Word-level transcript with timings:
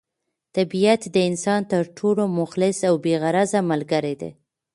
طبیعت 0.55 1.01
د 1.15 1.17
انسان 1.29 1.61
تر 1.71 1.83
ټولو 1.97 2.23
مخلص 2.39 2.77
او 2.89 2.95
بې 3.03 3.13
غرضه 3.23 3.59
ملګری 3.71 4.15
دی. 4.21 4.31